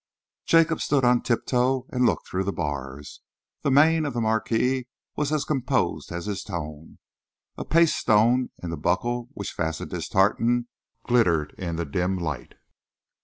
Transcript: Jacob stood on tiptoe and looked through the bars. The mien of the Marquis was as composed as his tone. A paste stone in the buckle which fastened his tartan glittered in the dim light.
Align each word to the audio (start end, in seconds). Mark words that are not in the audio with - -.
Jacob 0.47 0.81
stood 0.81 1.05
on 1.05 1.21
tiptoe 1.21 1.85
and 1.91 2.07
looked 2.07 2.27
through 2.27 2.43
the 2.43 2.51
bars. 2.51 3.21
The 3.61 3.69
mien 3.69 4.03
of 4.03 4.15
the 4.15 4.19
Marquis 4.19 4.87
was 5.15 5.31
as 5.31 5.45
composed 5.45 6.11
as 6.11 6.25
his 6.25 6.41
tone. 6.43 6.97
A 7.55 7.63
paste 7.63 7.97
stone 7.97 8.49
in 8.63 8.71
the 8.71 8.77
buckle 8.77 9.29
which 9.35 9.51
fastened 9.53 9.91
his 9.91 10.09
tartan 10.09 10.67
glittered 11.05 11.53
in 11.55 11.75
the 11.75 11.85
dim 11.85 12.17
light. 12.17 12.55